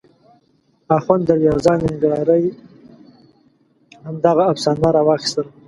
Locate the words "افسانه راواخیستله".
4.53-5.49